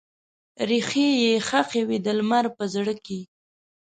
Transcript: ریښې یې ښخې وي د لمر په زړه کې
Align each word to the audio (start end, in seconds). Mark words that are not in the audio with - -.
ریښې 0.69 1.07
یې 1.23 1.33
ښخې 1.47 1.81
وي 1.87 1.97
د 2.05 2.07
لمر 2.19 2.45
په 2.57 2.63
زړه 2.73 2.93
کې 3.05 3.19